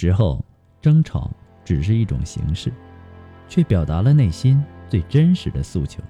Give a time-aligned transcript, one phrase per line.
[0.00, 0.40] 时候
[0.80, 1.28] 争吵
[1.64, 2.72] 只是一种形式，
[3.48, 6.00] 却表达了内心最真实的诉求。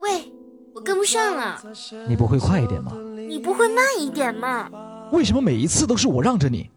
[0.00, 0.32] 喂，
[0.74, 1.62] 我跟不上了，
[2.08, 2.92] 你不会快一点吗？
[3.28, 4.68] 你不会慢一点吗？
[5.12, 6.68] 为什么每一次都是我让着你？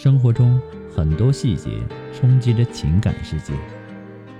[0.00, 0.60] 生活中
[0.94, 1.82] 很多细节
[2.14, 3.52] 冲击着情感世界，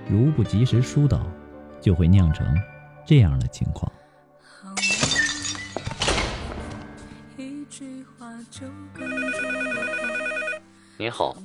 [0.08, 1.26] 如不及时疏导，
[1.80, 2.46] 就会酿成
[3.04, 3.90] 这样的情况。
[10.96, 11.36] 您好，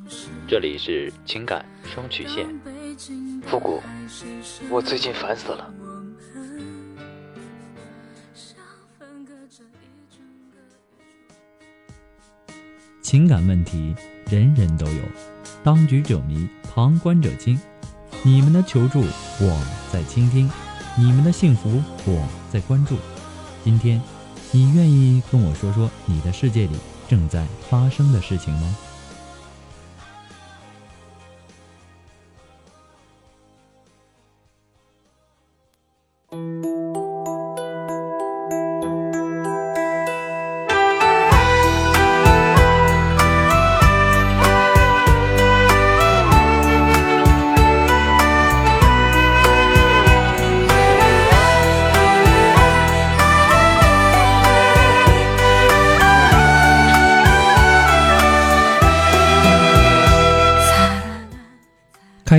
[0.48, 2.46] 这里是情感双曲线。
[3.48, 3.82] 复古，
[4.70, 5.74] 我最近烦死了。
[13.14, 13.96] 情感问题
[14.28, 15.02] 人人都有，
[15.64, 17.56] 当局者迷，旁观者清。
[18.24, 19.02] 你们的求助，
[19.40, 20.50] 我在倾听；
[20.98, 22.98] 你们的幸福，我在关注。
[23.64, 24.02] 今天，
[24.50, 26.76] 你愿意跟我说说你的世界里
[27.08, 28.76] 正在发生的事情吗？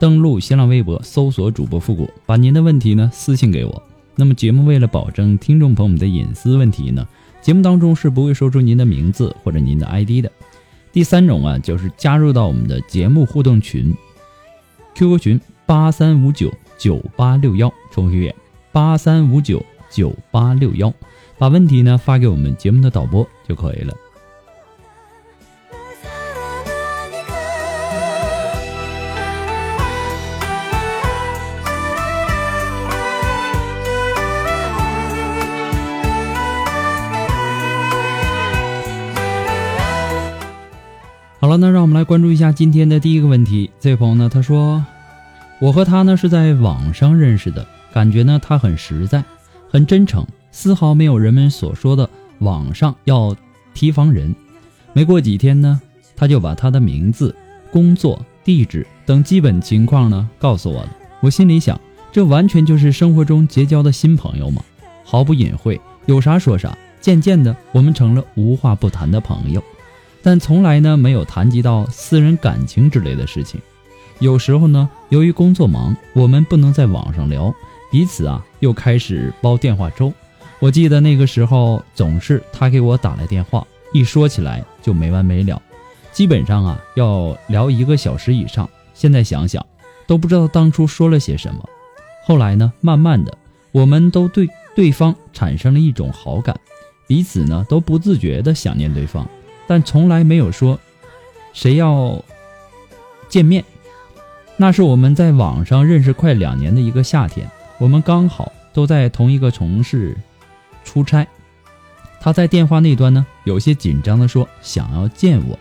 [0.00, 3.82] 登录新浪微博，搜索主播复古，把您的问题呢私信给我。
[4.16, 7.06] 那么节目为了保证听众朋友们的隐私问题呢，
[7.42, 10.32] 节目当中是不会说出您的名字或者您的 ID 的。
[10.90, 13.94] 第三种啊，就是加入到我们的节目互动群
[14.94, 18.34] ，QQ 群八三五九九八六幺，重复一遍
[18.72, 20.90] 八三五九九八六幺，
[21.36, 23.94] 把问题呢发给我们节目的导播就可以了。
[41.50, 43.68] 了，那让我们来关注一下今天的第一个问题。
[43.80, 44.84] 这位朋友呢，他说
[45.58, 49.24] ：“我和他呢是在网上认识的，感觉呢他很实在，
[49.68, 52.08] 很真诚，丝毫没有人们所说的
[52.38, 53.34] 网上要
[53.74, 54.32] 提防人。
[54.92, 55.80] 没过几天呢，
[56.14, 57.34] 他就把他的名字、
[57.72, 60.96] 工作、地址等基本情况呢告诉我了。
[61.20, 61.80] 我心里想，
[62.12, 64.62] 这完全就是生活中结交的新朋友嘛，
[65.04, 66.78] 毫不隐晦，有啥说啥。
[67.00, 69.60] 渐渐的，我们成了无话不谈的朋友。”
[70.22, 73.60] 但从来呢没有谈及到私人感情之类的事情。
[74.18, 77.54] 有时候呢，由于工作忙，我们不能在网上聊，
[77.90, 80.12] 彼此啊又开始煲电话粥。
[80.58, 85.60] 我记得那个时候总是他给我打来电话，一说起来就没完没了，
[86.12, 88.68] 基本上啊要聊一个小时以上。
[88.92, 89.64] 现在想想，
[90.06, 91.66] 都不知道当初说了些什么。
[92.26, 93.38] 后来呢，慢慢的，
[93.72, 94.46] 我们都对
[94.76, 96.54] 对方产生了一种好感，
[97.06, 99.26] 彼此呢都不自觉的想念对方。
[99.70, 100.80] 但从来没有说
[101.52, 102.24] 谁要
[103.28, 103.64] 见面。
[104.56, 110.16] 那是我们在网上认识快两年的一个夏天，我们刚好都在同一个城市
[110.82, 111.24] 出差。
[112.20, 115.56] 他在电话那端呢，有些紧张的说想要见我。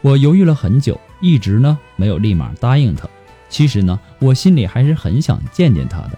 [0.00, 3.08] 我犹豫了很久，一直呢没有立马答应他。
[3.48, 6.16] 其实呢，我心里还是很想见见他的。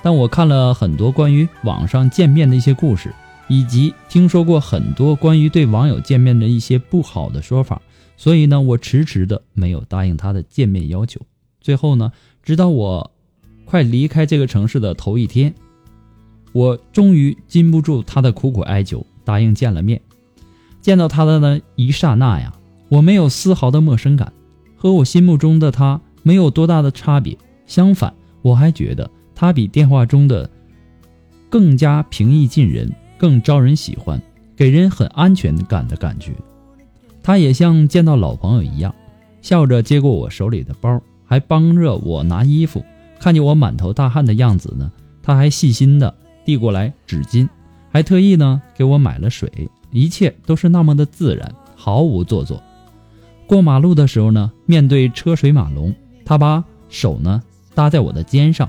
[0.00, 3.12] 但我看了很多关于网上见面的一些故事，
[3.48, 7.82] 以及听说过很多关于对网友见面的一些不好的说法，
[8.16, 11.20] 所以呢，我迟迟的没有答应他的见面要求。
[11.60, 12.12] 最后呢，
[12.42, 13.10] 直到我
[13.64, 15.52] 快离开这个城市的头一天，
[16.52, 19.04] 我终于禁不住他的苦苦哀求。
[19.24, 20.00] 答应见了面，
[20.80, 22.50] 见到他的那一刹那呀，
[22.88, 24.32] 我没有丝毫的陌生感，
[24.74, 27.36] 和我心目中的他没有多大的差别。
[27.66, 30.50] 相反，我还觉得他比电话中的
[31.50, 34.22] 更加平易近人，更招人喜欢，
[34.56, 36.32] 给人很安全感的感觉。
[37.22, 38.94] 他也像见到老朋友一样，
[39.42, 42.82] 笑着接过我手里的包，还帮着我拿衣服。
[43.20, 44.90] 看见我满头大汗的样子呢，
[45.22, 47.48] 他还细心的递过来纸巾。
[47.90, 49.50] 还特意呢给我买了水，
[49.90, 52.62] 一切都是那么的自然，毫无做作。
[53.46, 55.94] 过马路的时候呢，面对车水马龙，
[56.24, 57.42] 他把手呢
[57.74, 58.68] 搭在我的肩上，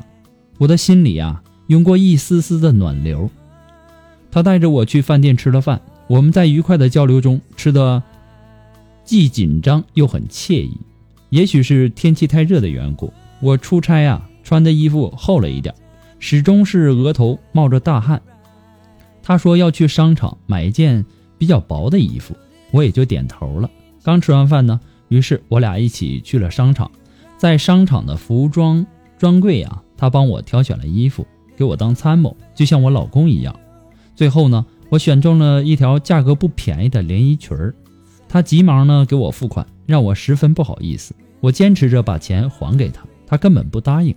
[0.57, 3.29] 我的心里啊涌过一丝丝的暖流。
[4.31, 8.01] 他带着我去饭店吃了饭，我们在愉快的交流中吃的
[9.03, 10.77] 既紧张又很惬意。
[11.29, 13.11] 也许是天气太热的缘故，
[13.41, 15.73] 我出差啊穿的衣服厚了一点，
[16.19, 18.21] 始终是额头冒着大汗。
[19.21, 21.05] 他说要去商场买一件
[21.37, 22.35] 比较薄的衣服，
[22.71, 23.69] 我也就点头了。
[24.01, 24.79] 刚吃完饭呢，
[25.09, 26.89] 于是我俩一起去了商场，
[27.37, 28.85] 在商场的服装
[29.17, 33.55] 专柜啊，他帮我挑选了衣服，给我当参谋，就像我老公一样。
[34.19, 37.73] 最后呢，我选中了一条价格不便宜的连衣裙儿，
[38.27, 41.15] 他急忙呢给我付款，让我十分不好意思。
[41.39, 44.13] 我坚持着把钱还给他，他根本不答应。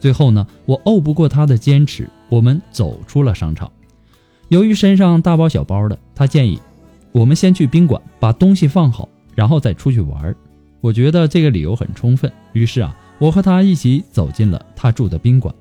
[0.00, 3.70] 最后呢，我拗不过他的坚持，我们走出了商场。
[4.48, 6.58] 由于身上大包小包的，他建议
[7.12, 10.34] 我们先去宾馆把东西放好，然后再出去玩。
[10.80, 15.54] 我觉得这个理由很充分，于是啊，我和他一起走进了他住的宾馆。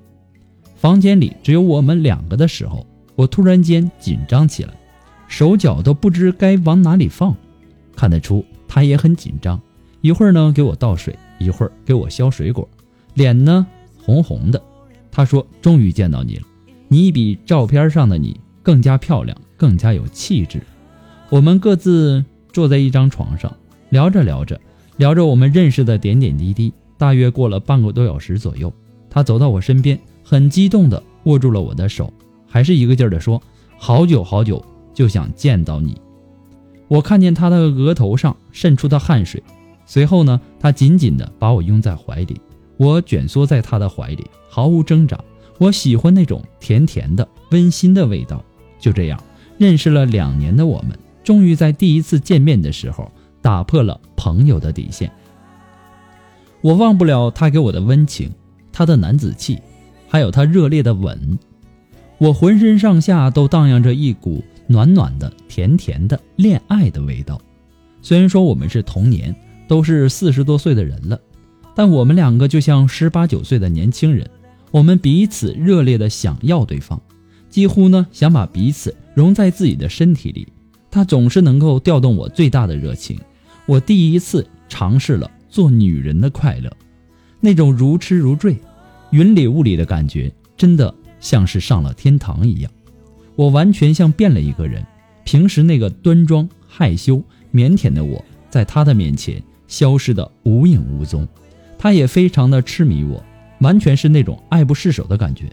[0.77, 2.83] 房间里只有我们两个的时候，
[3.15, 4.73] 我突然间紧张起来，
[5.27, 7.35] 手脚都不知该往哪里放。
[7.95, 9.59] 看得出他也很紧张，
[10.01, 12.67] 一会儿呢给我倒水，一会儿给我削水果，
[13.13, 13.65] 脸呢
[13.97, 14.61] 红红的。
[15.11, 16.43] 他说：“终于见到你了，
[16.87, 20.61] 你比照片上的你。”更加漂亮，更加有气质。
[21.29, 22.23] 我们各自
[22.53, 23.53] 坐在一张床上，
[23.89, 24.57] 聊着聊着，
[24.95, 26.73] 聊着我们认识的点点滴滴。
[26.97, 28.71] 大约过了半个多小时左右，
[29.09, 32.13] 他走到我身边，很激动地握住了我的手，
[32.53, 33.41] 还是一个劲儿地说
[33.79, 34.63] ：“好久好久
[34.93, 35.99] 就想见到你。”
[36.87, 39.41] 我看见他的额头上渗出的汗水，
[39.87, 42.39] 随后呢，他紧紧地把我拥在怀里，
[42.77, 45.19] 我蜷缩在他的怀里，毫无挣扎。
[45.57, 48.43] 我喜欢那种甜甜的、温馨的味道。
[48.77, 49.19] 就这样，
[49.57, 53.11] 认识了两年的我们，终于在第一次见面的时候
[53.41, 55.11] 打破了朋友的底线。
[56.61, 58.31] 我忘不了他给我的温情，
[58.71, 59.59] 他的男子气，
[60.07, 61.39] 还有他热烈的吻。
[62.17, 67.41] 我浑身上下都荡漾着一股暖暖的、甜甜的恋爱的味道。
[68.01, 69.35] 虽然说我们是同年，
[69.67, 71.19] 都是四十多岁的人了，
[71.75, 74.29] 但我们两个就像十八九岁的年轻人，
[74.71, 77.01] 我们彼此热烈的想要对方。
[77.49, 80.47] 几乎呢想把彼此融在自己的身体里，
[80.89, 83.19] 他总是能够调动我最大的热情。
[83.65, 86.71] 我第一次尝试了做女人的快乐，
[87.39, 88.57] 那种如痴如醉、
[89.11, 90.93] 云里雾里的感觉，真的
[91.23, 92.71] 像是上了天堂一样。
[93.35, 94.85] 我完全像变了一个人，
[95.23, 101.27] 平时那个端庄、害羞、腼腆的我，在他的面前消失的无影无踪。
[101.79, 103.23] 他也非常的痴迷我，
[103.59, 105.45] 完全是那种爱不释手的感觉。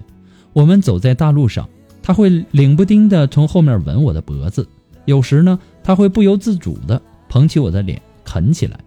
[0.53, 1.67] 我们走在大路上。
[2.03, 4.67] 他会冷不丁的从后面吻我的脖子，
[5.05, 8.81] 有时呢，他会不由自主的捧起我的脸啃起来，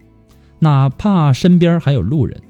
[0.58, 2.42] 哪怕身边还有路人。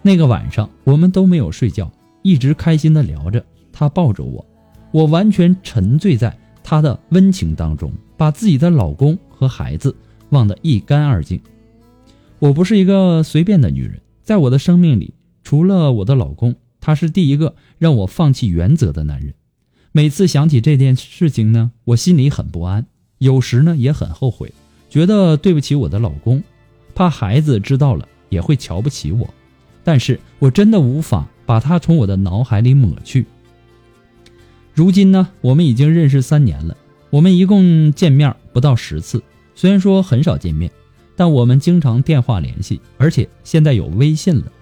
[0.00, 3.44] 那个晚上，我们都没有睡觉，一直开心的聊着。
[3.72, 4.44] 他抱着我，
[4.90, 9.94] 我完全沉醉在他的温情当中，把自己的老公和孩子
[10.30, 11.40] 忘得一干二净。
[12.40, 19.34] 我不是一个随便的女人，在我的生命里，除了我的老公，他是第一个让我放弃原则的男人。
[19.92, 22.86] 每次想起这件事情呢，我心里很不安，
[23.18, 24.52] 有时呢也很后悔，
[24.90, 26.42] 觉得对不起我的老公，
[26.94, 29.32] 怕孩子知道了也会瞧不起我，
[29.84, 33.24] 但是我真的无法把他从我的脑海里抹去。
[34.74, 36.76] 如今呢，我们已经认识三年了，
[37.08, 39.22] 我们一共见面不到十次，
[39.54, 40.70] 虽然说很少见面，
[41.16, 44.52] 但我们经常电话联系，而且现在有微信了，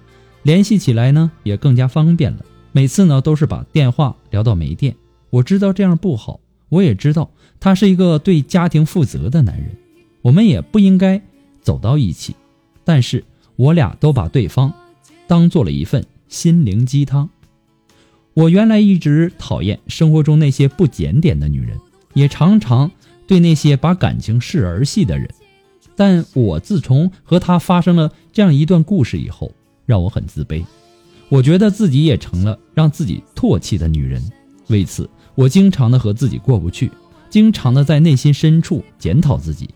[0.45, 2.45] 联系起来呢也更加方便了。
[2.71, 4.95] 每次呢都是把电话聊到没电。
[5.31, 6.39] 我知道这样不好，
[6.69, 7.29] 我也知道
[7.59, 9.77] 他是一个对家庭负责的男人，
[10.23, 11.21] 我们也不应该
[11.61, 12.37] 走到一起。
[12.85, 13.25] 但是
[13.57, 14.73] 我俩都把对方
[15.27, 17.29] 当做了一份心灵鸡汤。
[18.35, 21.79] 我原来一直讨厌生活中那些不检点的女人，
[22.15, 22.91] 也常常
[23.27, 25.29] 对那些把感情视儿戏的人。
[25.95, 29.53] 但我自从和他发生了这样一段故事以后，
[29.87, 30.63] 让我很自卑。
[31.31, 34.23] 我觉得自己也成了让自己唾弃的女人。
[34.69, 36.91] 为此，我经常的和自己过不去，
[37.31, 39.71] 经常的在内心深处检讨自己。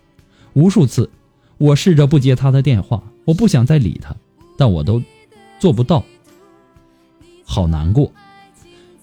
[0.53, 1.09] 无数次，
[1.57, 4.15] 我试着不接他的电话，我不想再理他，
[4.57, 5.01] 但我都
[5.59, 6.05] 做不到。
[7.51, 8.09] 好难过。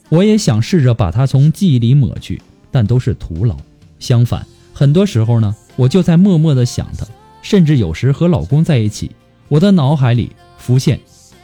[0.09, 2.40] 我也想试着把他从记忆里抹去，
[2.71, 3.55] 但都是徒劳。
[3.99, 7.07] 相反，很多时候呢，我就在默默的想他，
[7.43, 9.11] 甚至有时和老公在一起，
[9.49, 10.99] 我的脑海里浮现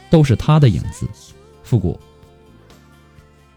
[0.09, 1.07] 都是他的影子。
[1.61, 1.99] 复古，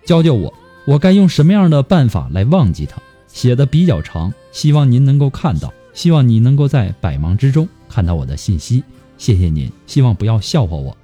[0.05, 0.53] 教教我，
[0.87, 3.01] 我该用什么样的办法来忘记他？
[3.29, 8.85] 写的比较长，希望您能够看到，希望你能够在百忙之中看到我的信息。
[9.17, 10.95] 谢谢您，希望不要笑话我。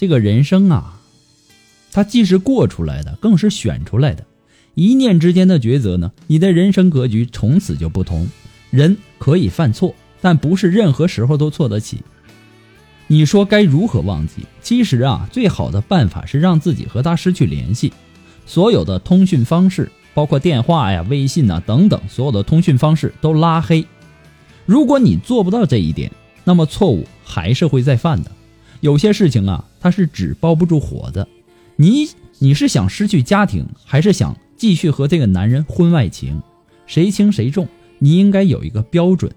[0.00, 0.98] 这个人生啊，
[1.92, 4.24] 它既是过出来的，更是选出来的。
[4.74, 8.26] 一念之间的抉择呢，你的人生格局从此就不同。
[8.70, 12.02] 人可以犯错，但不是任何时候都错得起。
[13.08, 14.46] 你说该如何忘记？
[14.62, 17.92] 其实啊，最好的办法是让自己和他失去联系，
[18.46, 23.84] 所有的通讯方式，包括电话呀、微信呐等等，所有的通讯方式都拉黑。
[24.64, 26.10] 如果你做不到这一点，
[26.42, 28.32] 那么错误还是会再犯的。
[28.80, 31.26] 有些事情啊，它是纸包不住火的。
[31.76, 32.08] 你
[32.38, 36.42] 你是想失去家庭，还是想继续和这个男人婚外情？
[36.86, 37.68] 谁轻谁重？
[37.98, 39.30] 你应该有一个标准，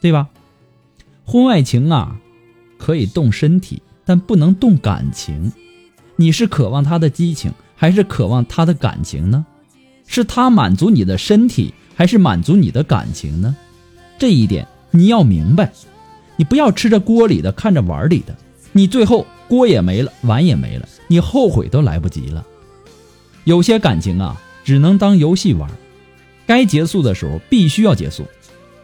[0.00, 0.28] 对吧？
[1.24, 2.20] 婚外情啊，
[2.76, 5.52] 可以动身体，但不能动感情。
[6.16, 9.46] 你是渴望他的激情，还是渴望他的感情呢？
[10.06, 13.56] 是他满足你的身体，还是满足你的感情呢？
[14.18, 15.72] 这一点你要明白，
[16.36, 18.36] 你不要吃着锅里的，看着碗里的。
[18.76, 22.44] 你最后锅也没了，碗也没了，你后悔都来不及了。
[23.44, 25.70] 有些感情啊，只能当游戏玩，
[26.44, 28.24] 该结束的时候必须要结束，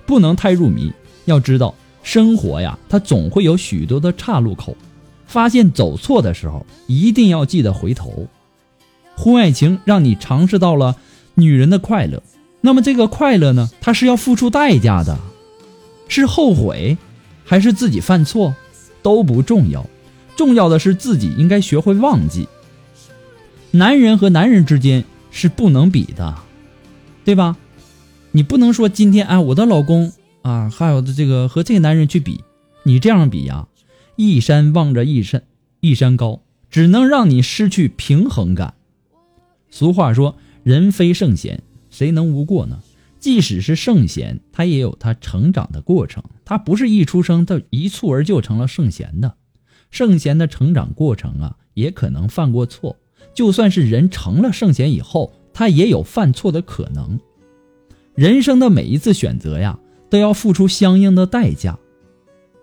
[0.06, 0.92] 不能太入迷。
[1.25, 4.76] 要知道，生活呀，它总会有许多的岔路口，
[5.26, 8.28] 发现走错的时候，一定要记得回头。
[9.16, 10.97] 婚外情让你尝试到了
[11.35, 12.23] 女人的快乐，
[12.61, 15.18] 那么这个快乐呢，它是要付出代价的，
[16.06, 16.97] 是后悔，
[17.44, 18.54] 还是自己犯错？
[19.02, 19.87] 都不重要，
[20.37, 22.49] 重要的是自己应该学会忘记。
[23.73, 26.37] 男人和男人之间是不能比的，
[27.25, 27.57] 对吧？
[28.33, 32.42] 你不能说今天哎，我的老公啊，还有这个和这个男人去比，
[32.83, 33.69] 你这样比呀，
[34.16, 35.42] 一山望着一山
[35.80, 38.75] 一山高，只能让你失去平衡感。
[39.71, 42.80] 俗话说，人非圣贤，谁能无过呢？
[43.21, 49.37] 即使是圣贤，他也有他成长的过程，他不是一出生就一蹴而就成了圣贤的。
[49.92, 52.97] 圣贤的成长过程啊，也可能犯过错。
[53.33, 57.21] 就算是人成了圣贤以后，他也有犯错的可能。
[58.16, 59.78] 人生的每一次选择呀，
[60.11, 61.78] 都要付出相应的代价，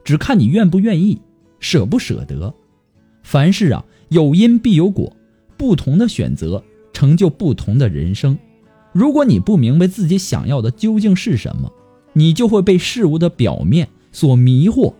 [0.03, 1.21] 只看你愿不愿意，
[1.61, 2.53] 舍不舍得。
[3.23, 5.15] 凡事啊，有因必有果，
[5.55, 8.37] 不同的选择成就不同的人生。
[8.91, 11.71] 如果你不明白自己想要的究竟是什么，
[12.17, 14.91] 你就会被事物的表面所迷惑，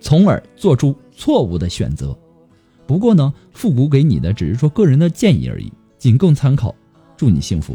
[0.00, 2.14] 从而做出错误的选择。
[2.86, 6.74] 不过呢，复古给你的只是说个人的建议而已，仅供参考。
[7.16, 7.74] 祝你幸福。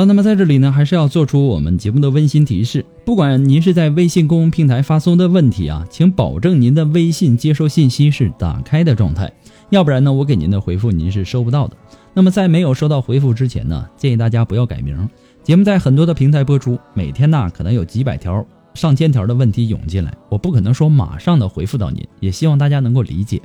[0.00, 9.30] 了，那么在这里呢，还是要做出我们节目的温馨提示：不管您是在微信公众平台发送的问题啊，请保证您的微信接收信息是打开的状态，
[9.68, 11.76] 要不然呢，我给您的回复您是收不到的。
[12.14, 15.08] 那么在没有收到回复之前呢，建议大家不要改名。
[15.42, 23.40] 节目在很多的平台播出，每天呢可能有几百条、上千条的问题涌进来，我不可能说马上的回复到您，也希望大家能够理解。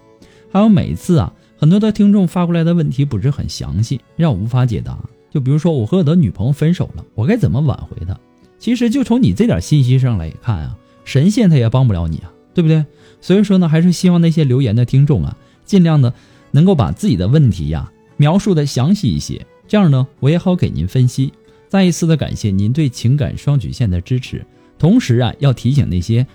[0.51, 4.97] 还有每次啊，很多的听众发过来的问题不是很详细，让我无法解答。
[5.35, 8.17] 就比如说，我和我的女朋友分手了，我该怎么挽回她？
[8.57, 12.85] 其实就从你这点信息上来看啊，神仙他也帮不了你啊，对不对？
[13.19, 16.13] 所以说呢，还是希望那些留言的听众啊，尽量的
[16.51, 21.33] 能够把自己的问题呀描述的详细一些，这样呢，我也好给您分析。
[21.67, 24.45] 再一次的感谢您对情感双曲线的支持，
[24.79, 26.25] 同时啊，要提醒那些，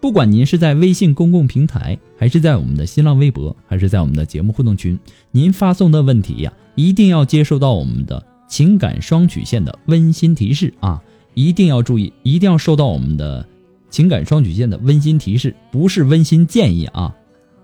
[0.00, 4.98] 不管您是在微信公共平台，还是在我们的新浪微博，还是在我们的节目互动群，
[5.30, 11.00] 您发送的问题呀，一定要接收到我们的情感双曲线的温馨提示啊，
[11.34, 13.46] 一定要注意，一定要收到我们的
[13.90, 17.14] 情感双曲线的温馨提示，不是温馨建议啊，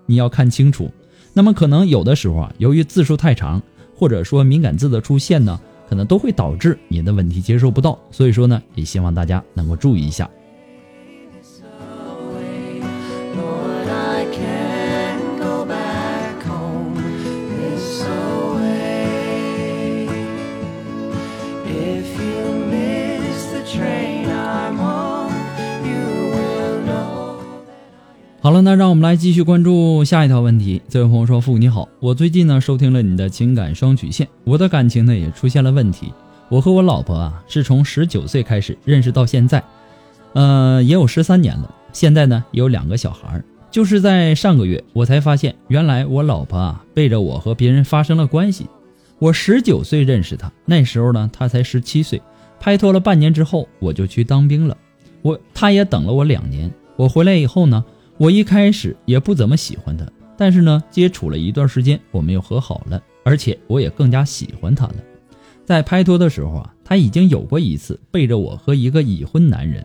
[0.07, 0.91] 你要看清楚。
[1.33, 3.61] 那么可能有的时候啊，由于字数太长，
[3.97, 5.59] 或者说敏感字的出现呢。
[5.87, 10.29] 可能都会导致你的问题接收不到，所以说呢，也希望大家能够注意一下。
[28.45, 30.83] 好了，那让我们来继续关注下一条问题。
[30.87, 36.13] 这位朋友说：“父你好，我最近呢收听了你的情感双曲线，我的感情呢也出现了问题。
[36.51, 39.65] 我和我老婆啊是从十九岁开始认识到现在，
[40.35, 41.75] 呃也有十三年了。
[41.95, 48.67] 现在呢有两个小孩，就是在上个月我才发现，原来我老婆啊背着我和别人发生了关系。
[49.19, 52.21] 我十九岁认识她，那时候呢她才十七岁，
[52.61, 54.77] 拍拖了半年之后我就去当兵了。
[55.23, 57.83] 我她也等了我两年，我回来以后呢。”
[58.17, 60.07] 我一开始也不怎么喜欢他，
[60.37, 64.95] 但是呢，接触了一段时间，我们又和好了，而且我也更加喜欢他了。
[65.65, 69.85] 在拍拖的时候啊，他已经有过一次背着我和一个已婚男人，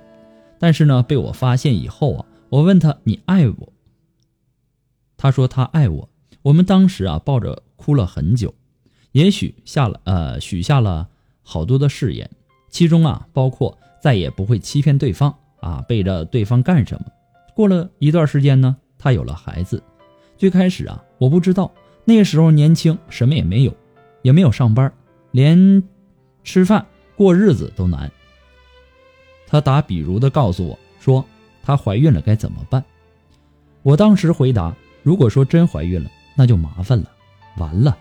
[0.60, 3.74] 但是呢，被我发现以后啊，我问他你爱我？
[5.18, 6.10] 他说他爱我。
[6.42, 8.54] 我们当时啊，抱着哭了很久，
[9.12, 11.10] 也许下了呃许下了
[11.42, 12.30] 好多的誓言，
[12.70, 17.06] 其中啊包括再也不会欺骗对方啊，背着对方干什么。
[17.60, 19.84] 过了一段时间呢，她有了孩子。
[20.38, 21.70] 最开始啊，我不知道，
[22.06, 23.76] 那时候年轻，什么也没有，
[24.22, 24.90] 也没有上班，
[25.32, 25.84] 连
[26.42, 26.86] 吃饭
[27.18, 28.10] 过日子都难。
[29.46, 31.26] 他打比如的告诉我说，
[31.62, 32.82] 她怀孕了该怎么办？
[33.84, 37.12] 我当时回答：如果说真怀孕了，那就麻烦了，
[37.58, 37.98] 完了，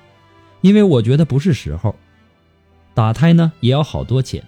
[0.61, 1.93] 因为我觉得不是时候。
[2.95, 4.41] 打胎呢也要好多钱，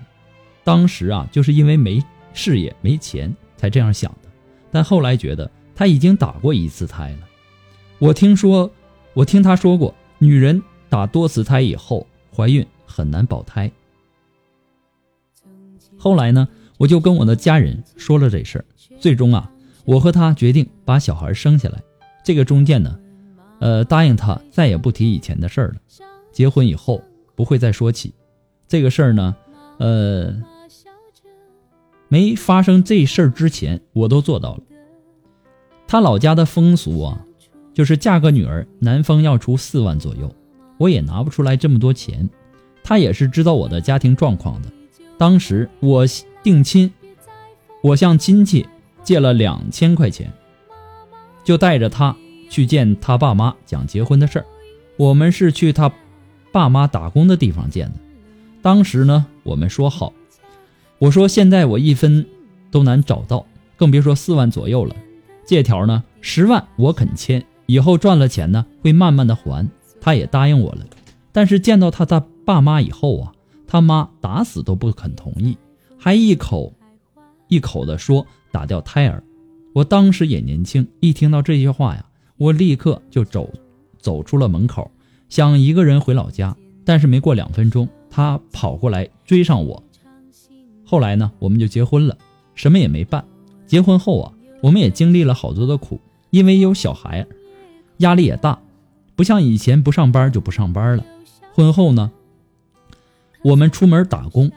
[0.63, 2.01] 当时啊就是因为没
[2.33, 4.30] 事业没钱才这样想的。
[4.71, 7.29] 但后来觉得他已经打过一次胎了。
[7.99, 8.71] 我听说，
[9.15, 13.71] 我听他说过，女人打多次胎以后怀孕很难保胎。
[15.99, 18.65] 后来呢，我就跟我的家人说了这事儿。
[18.99, 19.51] 最终啊，
[19.85, 21.83] 我和他决定把小孩生下来。
[22.25, 22.99] 这个中介呢，
[23.61, 25.77] 呃，答应他再也不提以前的事儿了。
[26.33, 27.03] 结婚以后
[27.35, 28.15] 不会再说起
[28.69, 29.37] 这个事儿呢，
[29.79, 30.43] 呃。
[32.13, 34.61] 没发生这事儿之前，我都做到了。
[35.87, 37.25] 他老家的风俗啊，
[37.73, 40.35] 就是嫁个女儿，男方要出四万左右，
[40.77, 42.29] 我也拿不出来这么多钱。
[42.83, 44.69] 他也是知道我的家庭状况的。
[45.17, 46.05] 当时我
[46.43, 46.93] 定亲，
[47.81, 48.67] 我向亲戚
[49.05, 50.33] 借了两千块钱，
[51.45, 52.17] 就带着他
[52.49, 54.47] 去见他爸妈讲结婚的事儿。
[54.97, 55.93] 我们是去他
[56.51, 58.01] 爸妈打工的地方见的。
[58.61, 60.13] 当时呢，我们说好。
[61.01, 62.27] 我说现在我一分
[62.71, 64.95] 都难找到，更别说四万左右了。
[65.47, 69.67] 借条呢，十万我肯签，以后赚了钱呢会慢慢的还。
[69.99, 70.85] 他也答应我了。
[71.33, 73.33] 但是见到他的爸妈以后啊，
[73.67, 75.57] 他妈打死都不肯同意，
[75.99, 76.75] 还一口
[77.49, 79.25] 一口的说打掉胎儿。
[79.73, 82.05] 我当时也年轻，一听到这些话呀，
[82.37, 83.51] 我立刻就走
[83.99, 84.91] 走出了门口，
[85.31, 86.55] 想一个人回老家。
[86.85, 89.83] 但是没过两分钟，他跑过来追上我。
[90.91, 92.17] 后来呢，我们就结婚了，
[92.57, 93.25] 什么也没办。
[93.65, 96.01] 结婚后啊，我们也经历了好多的苦，
[96.31, 97.25] 因为有小孩，
[97.99, 98.59] 压力也大，
[99.15, 101.05] 不像以前不上班就不上班了。
[101.55, 102.11] 婚后呢，
[103.45, 104.51] 我们出门打工，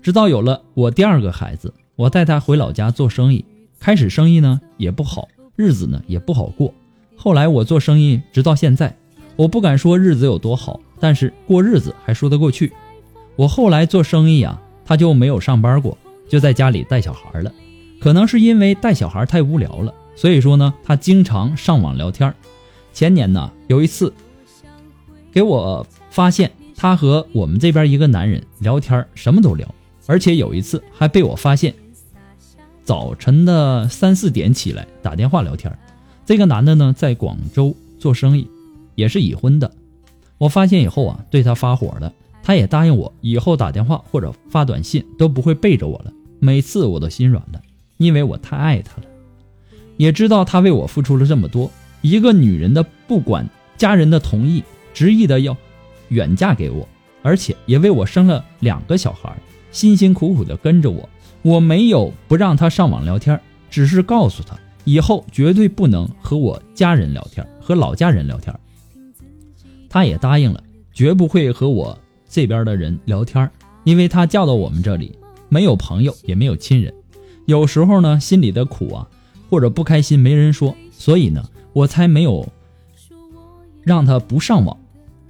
[0.00, 3.44] 直到有了我第二个孩子，我带他回老家做生意。
[3.78, 6.72] 开始生意呢也不好，日子呢也不好过。
[7.14, 8.96] 后来我做生意直到现在，
[9.36, 12.72] 我不敢说日子有多好，但是过日子还说得过去。
[13.36, 14.62] 我后来做生意啊。
[14.84, 15.96] 他就没有上班过，
[16.28, 17.52] 就在家里带小孩了。
[18.00, 22.34] 可能是因为带小孩太无聊了，所以说呢，他经常上网聊天。
[22.92, 24.12] 前年呢，有一次
[25.32, 29.74] 给我发现他和我们这边一个男人聊天，什么都聊，
[30.06, 31.74] 而且有一次还被我发现
[32.84, 35.76] 早晨的三四点起来打电话聊天。
[36.26, 38.48] 这个男的呢，在广州做生意，
[38.94, 39.72] 也是已婚的。
[40.36, 42.12] 我发现以后啊，对他发火了。
[42.46, 46.12] 他也答应我，以后打电话或者发短信都不会背着我了。
[46.38, 47.60] 每次我都心软了，
[47.96, 49.08] 因为我太爱他了，
[49.96, 51.70] 也知道他为我付出了这么多。
[52.02, 55.56] 一个女人的不管家人的同意，执意的要
[56.10, 56.86] 远嫁给我，
[57.22, 59.34] 而且也为我生了两个小孩，
[59.72, 61.08] 辛辛苦苦的跟着我。
[61.40, 64.54] 我没有不让他上网聊天，只是告诉他
[64.84, 68.54] 以后绝对不能和我家人聊天，和老家人聊天。
[69.88, 71.98] 他也答应了，绝不会和我
[72.34, 73.48] 这边的人聊天，
[73.84, 75.16] 因为他嫁到我们这里，
[75.48, 76.92] 没有朋友，也没有亲人。
[77.46, 79.06] 有时候呢，心里的苦啊，
[79.48, 82.48] 或者不开心没人说，所以呢，我才没有
[83.84, 84.76] 让他不上网。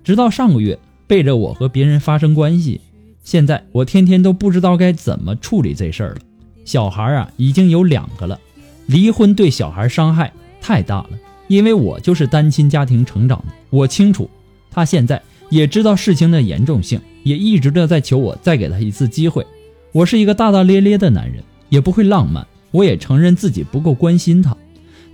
[0.03, 2.81] 直到上个月，背着我和别人发生关系。
[3.23, 6.21] 现在我天天都不知道该怎么处理这事儿了。
[6.65, 8.41] 小孩啊，已经有两个了，
[8.87, 11.11] 离婚对小孩伤害太大了。
[11.49, 14.31] 因为我就是单亲家庭成长的，我清楚。
[14.71, 15.21] 他现在
[15.55, 19.47] 也知道事情的严重性，也一直的在求我再给他一次机会。
[19.93, 22.45] 我是一个大大咧咧的男人，也不会浪漫。
[22.73, 24.57] 我也承认自己不够关心他，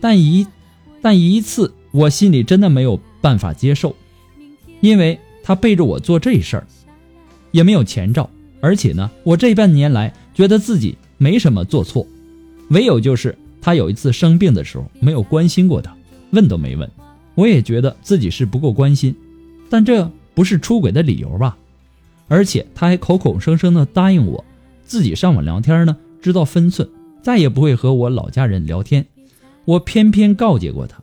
[0.00, 0.46] 但一
[1.02, 3.94] 但一次，我心里真的没有办法接受，
[4.80, 6.66] 因为他背着我做这事儿。
[7.50, 8.30] 也没有前兆，
[8.62, 12.06] 而且呢，我这半年来觉得自己没什么做错，
[12.70, 15.94] 唯有就是他有一次生病的时候没有关心过他，
[16.30, 16.90] 问都没问，
[17.34, 19.14] 我也觉得自己是不够关心，
[19.68, 21.56] 但这不是出轨的理由吧？
[22.28, 24.44] 而且他还口口声声的答应我，
[24.84, 26.88] 自己上网聊天呢，知道分寸，
[27.22, 29.04] 再也不会和我老家人聊天，
[29.64, 31.02] 我偏偏告诫过他，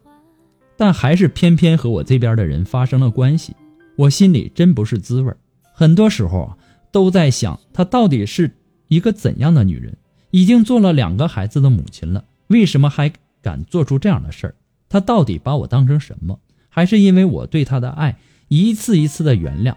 [0.77, 3.53] 但还是偏偏和我这边的人发生了关系，
[3.97, 5.33] 我心里真不是滋味。
[5.73, 6.57] 很多时候啊，
[6.91, 8.49] 都在想她到底是
[8.87, 9.97] 一个怎样的女人？
[10.31, 13.11] 已经做了两个孩子的母亲了，为什么还
[13.41, 14.55] 敢做出这样的事儿？
[14.87, 16.39] 她到底把我当成什么？
[16.69, 19.75] 还是因为我对她的爱，一次一次的原谅，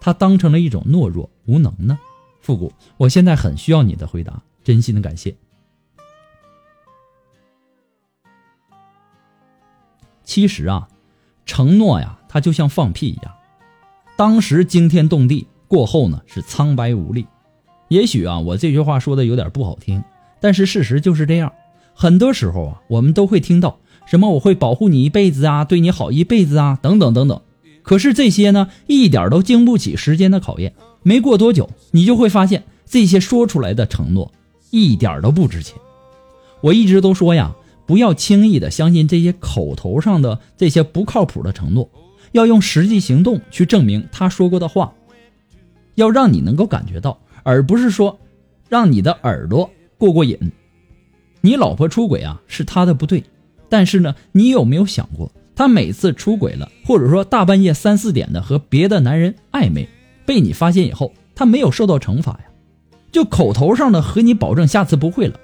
[0.00, 1.98] 他当成了一种懦弱无能呢？
[2.40, 5.36] 复古，我现在很需要你的回答，真心的感谢。
[10.24, 10.88] 其实啊，
[11.46, 13.34] 承诺呀，它就像放屁一样。
[14.16, 17.26] 当时惊天动地，过后呢是苍白无力。
[17.88, 20.02] 也许啊，我这句话说的有点不好听，
[20.40, 21.52] 但是事实就是这样。
[21.94, 27.40] 很多时候啊，我们都会听到什么“我会保护你一辈子啊，对你好一辈子啊”等等等等。
[27.88, 30.74] 可是这些呢，一点都经不起时间的考验。
[31.02, 34.30] 没过多久，你就会发现这些说出来的承诺
[34.68, 35.74] 一点都不值钱。
[36.60, 41.88] 我一直都说呀，不要轻易的相信这些口头上的这些不靠谱的承诺。
[42.32, 44.92] 要用实际行动去证明他说过的话，
[45.94, 48.18] 要让你能够感觉到，而不是说
[48.68, 50.38] 让你的耳朵过过瘾。
[51.40, 53.24] 你老婆出轨啊，是他的不对，
[53.70, 59.88] 但是呢，你有没有想过，他每次出轨了，或者说大半夜三四点的和别的男人暧昧，
[60.24, 62.42] 被你发现以后，他没有受到惩罚呀？
[63.10, 65.34] 就口头上的和你保证下次不会了，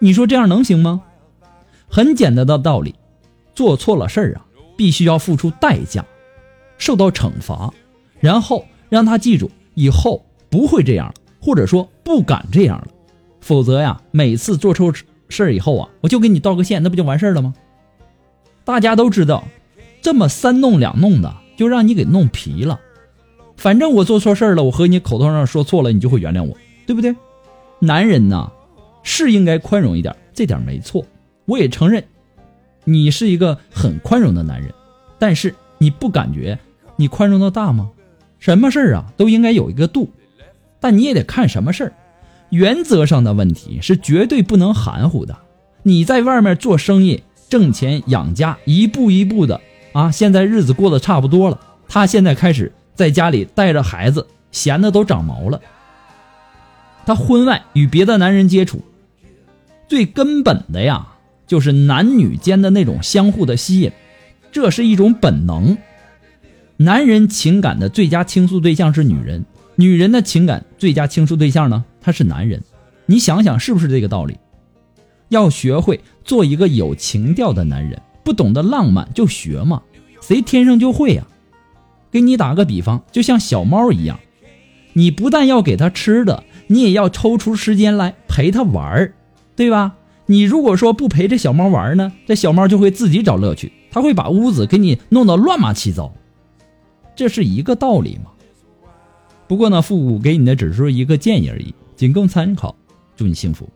[0.00, 1.02] 你说这样能行吗？
[1.88, 2.96] 很简单的道理，
[3.54, 4.44] 做错了事儿啊，
[4.76, 6.04] 必须要付出代价。
[6.76, 7.72] 受到惩罚，
[8.18, 12.88] 然后让他记住以后不会这样了，或者说不敢这样了。
[13.40, 14.92] 否则呀，每次做错
[15.28, 17.54] 事儿以后啊，我就给你道个歉，那不就完事儿了吗？
[18.64, 19.44] 大家都知道，
[20.00, 22.80] 这么三弄两弄的，就让你给弄皮了。
[23.56, 27.14] 反正我做错事儿了，我和你口头上说错了，你就会原谅我，对不对？
[27.80, 28.50] 男人呐，
[29.02, 31.04] 是应该宽容一点，这点没错。
[31.44, 32.04] 我也承认，
[32.84, 34.72] 你是一个很宽容的男人，
[35.18, 36.58] 但是你不感觉？
[36.96, 37.90] 你宽容的大吗？
[38.38, 40.10] 什么事儿啊都应该有一个度，
[40.80, 41.92] 但你也得看什么事儿。
[42.50, 45.36] 原则上的问题是绝对不能含糊的。
[45.84, 47.22] 你在外面做生意
[47.52, 49.60] 挣钱养家，一步一步的
[49.92, 51.60] 啊，现在日子过得差不多了。
[51.86, 55.60] 他现在开始在家里带着孩子，闲的都长毛了。
[57.04, 58.82] 他婚外与别的男人接触，
[59.86, 61.08] 最根本的呀，
[61.46, 63.92] 就是男女间的那种相互的吸引，
[64.50, 65.76] 这是一种本能。
[66.78, 69.44] 男人情感的最佳倾诉对象是女人，
[69.76, 71.84] 女人的情感最佳倾诉对象呢？
[72.00, 72.62] 他是男人。
[73.04, 74.38] 你想想是不是这个道理？
[75.32, 79.82] 要学会做一个有情调的男人，不懂得浪漫就学嘛，
[80.20, 81.26] 谁天生就会呀？
[82.10, 84.20] 给你打个比方，就像小猫一样，
[84.92, 89.14] 你不但要给它吃的，你也要抽出时间来陪它玩儿，
[89.56, 89.94] 对吧？
[90.26, 96.12] 你如果说不陪这小猫玩呢，这小猫就会自己找乐趣，它会把屋子给你弄得乱码七糟。
[97.16, 98.30] 这是一个道理吗？
[99.48, 102.76] 不过呢，复古给你的只是一个建议而已，仅供参考。
[103.16, 103.68] 祝你幸福。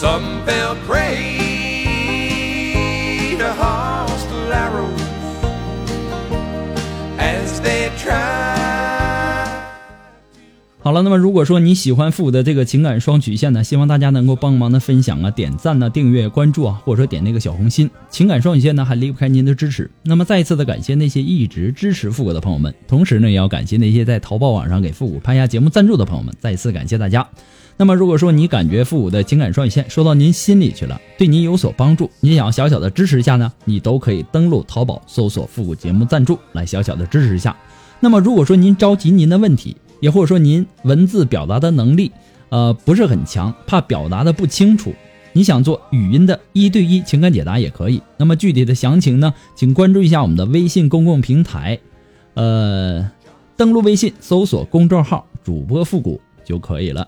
[0.00, 1.52] Some fell pretty
[10.80, 17.88] 好了，那么如果说你喜欢复古的这个情感双曲线呢，希望大家能够帮忙的分享啊、点赞呢、订阅、关注啊，或者说点那个小红心。
[18.10, 19.88] 情感双曲线呢还离不开您的支持。
[20.02, 27.28] 那么再一次的感谢那些一直支持复古的朋友们，同时呢也要感谢那些在淘宝网上给复古拍下节目赞助的朋友们，再一次感谢大家。
[27.76, 37.56] 那么如果说你感觉复古的情感双语线说到您心里去了，对您有所帮助，你想要小小的支持一下呢，你都可以登录淘宝搜索复古节目赞助来小小的支持一下。
[37.98, 42.12] 那么如果说您着急您的问题，也或者说您文字表达的能力，
[42.50, 44.92] 呃不是很强，怕表达的不清楚，
[45.32, 48.02] 你想做语音的一对一情感解答也可以。
[48.16, 51.78] 那么具体的详情呢，请关注一下我们的微信公共平台，
[52.34, 53.10] 呃，
[53.56, 57.06] 登录微信搜索公众号“主播复古”就可以了。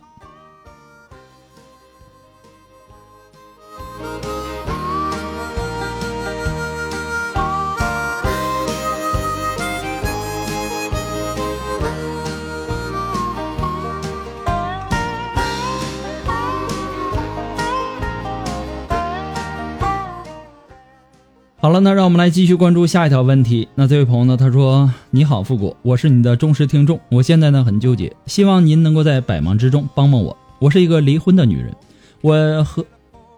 [21.64, 23.66] 好了，那让我们来继续关注下一条问题。
[23.74, 27.00] 那这位朋友呢，他说：“你好，复古，我是你的忠实听众。
[27.09, 30.37] 我现在呢很纠结，希望您能够在百忙之中帮帮我。
[30.59, 31.74] 我是一个离婚的女人，
[32.20, 32.85] 我和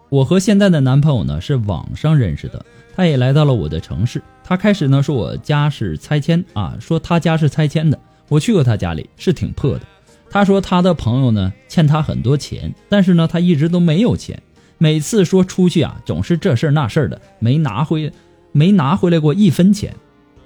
[0.09, 4.21] 我和现在的男朋友呢是网上认识的，他也来到了我的城市。
[4.43, 7.97] 他开始呢说我家是拆迁啊，说他家是拆迁的。
[8.27, 9.81] 我去过他家里，是挺破的。
[10.29, 14.37] 他说他的朋友呢欠他很多钱，但是呢他一直都没有钱。”
[14.77, 18.11] 每次说出去啊，总是这事儿那事儿的，没拿回，
[18.51, 19.95] 没拿回来过一分钱。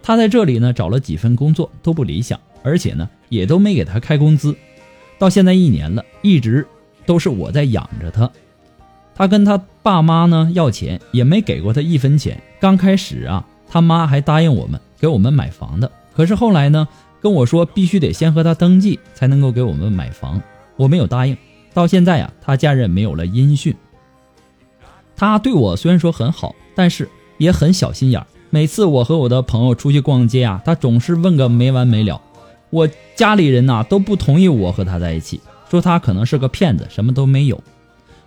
[0.01, 4.55] 他在这里呢找了几份工作都不理想，而且呢也都没给他开工资。
[5.19, 6.65] 到现在一年了，一直
[7.05, 8.29] 都是我在养着他。
[9.13, 12.41] 他跟他爸妈呢要钱，也没给过他一分钱。
[12.59, 16.87] 刚开始啊，他妈还答应我们给我们买房的，可是后来呢
[17.21, 20.41] 跟我说必须得先和他登记才能够给我们买房，
[20.77, 21.37] 我没有答应。
[21.73, 23.75] 到现在呀，他家人没有了音讯。
[25.21, 27.07] 他对我虽然说很好，但是
[27.37, 32.19] 也很小心眼儿每次我和我的朋友出去逛街啊，他总是问个没完没了。
[32.71, 37.61] 我家里人呐都不同意我和他在一起，说他可能是个骗子，什么都没有。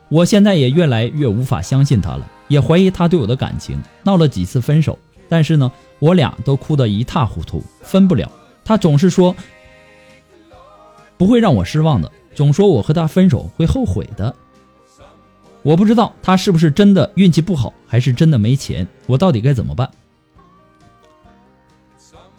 [0.09, 3.77] 我现在也越来越无法相信他了，也怀疑他对我的感情。
[4.05, 4.97] 闹了几次分手，
[5.29, 8.31] 但是呢，我俩都哭得一塌糊涂，分不了。
[8.65, 9.35] 他总是说
[11.19, 14.33] 不会让我失望的，总说我和他分手会后悔的。
[15.65, 18.87] 我不知道他是不是真的运气不好，还是真的没钱。
[19.07, 19.91] 我到底该怎么办？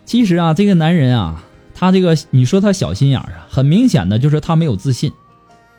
[0.06, 5.12] 其实啊，这个男人啊，他这个你说他小心眼啊，很明显的就是他没有自信。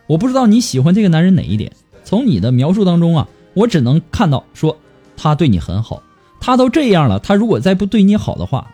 [0.08, 1.72] 我不知道你喜欢这个男人哪一点？
[2.02, 4.76] 从你的描述当中啊，我只能看到说
[5.16, 6.02] 他对你很好。
[6.40, 8.72] 他都这样了，他如果再不对你好的话，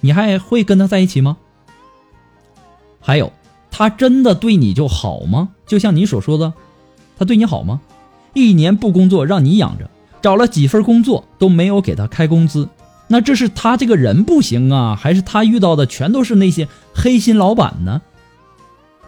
[0.00, 1.36] 你还会跟他在一起吗？
[3.00, 3.32] 还有，
[3.72, 5.48] 他真的对你就好吗？
[5.66, 6.52] 就像你所说的。
[7.18, 7.80] 他对你好吗？
[8.34, 12.68] 一年不工作让你养着，找了几份工作都没有给他开工资，
[13.08, 18.00] 那这是他这个人不行啊，还是他遇到的全都是那些黑心老板呢？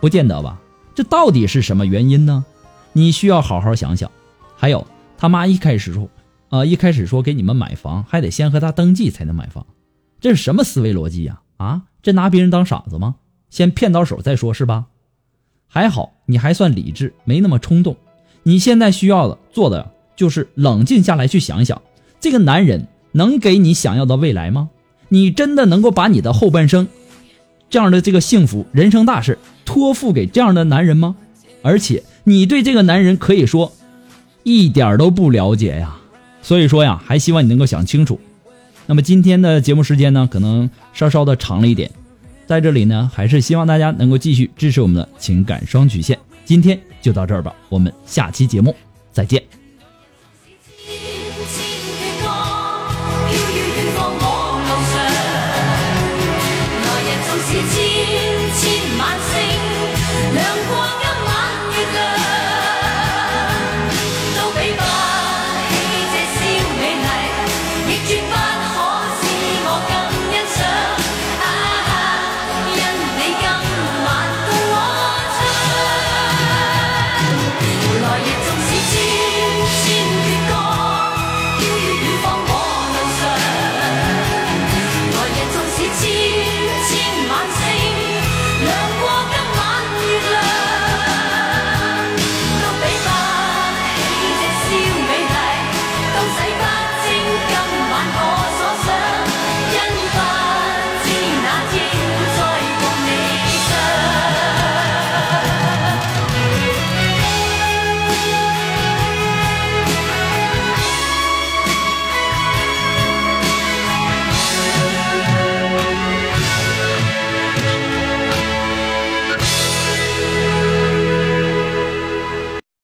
[0.00, 0.60] 不见得吧？
[0.94, 2.44] 这到底是什么原因呢？
[2.92, 4.10] 你需要好好想想。
[4.56, 4.86] 还有
[5.16, 6.08] 他妈一开始说，
[6.50, 9.66] 啊，一开始说给你们买房还得先和他登记才能买房，
[10.20, 11.40] 这是什么思维逻辑呀？
[11.56, 13.16] 啊，这拿别人当傻子吗？
[13.48, 14.86] 先骗到手再说，是吧？
[15.74, 17.96] 还好你还算理智，没那么冲动。
[18.44, 21.82] 你现在需要的做的就是冷静下来，去想想，
[22.20, 24.70] 这个男人能给你想要的未来吗？
[25.08, 26.86] 你真的能够把你的后半生，
[27.68, 31.16] 这样的这个幸福人生大事托付给这样的男人吗？
[31.62, 33.72] 而且你对这个男人可以说
[34.44, 35.96] 一点都不了解呀。
[36.40, 38.20] 所以说呀，还希望你能够想清楚。
[38.86, 41.90] 那么今天的节目时间呢，可能稍稍的长了一点，
[42.46, 46.18] 在这里呢，还是希望大家能够继续支持我们的情感双曲线。
[46.44, 46.78] 今天。
[47.04, 48.74] 就到这儿吧，我们下期节目
[49.12, 49.63] 再见。